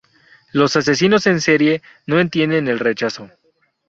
Los 0.51 0.75
asesinos 0.77 1.27
en 1.27 1.39
serie 1.41 1.83
no 2.07 2.19
entienden 2.19 2.67
el 2.67 2.79
rechazo. 2.79 3.29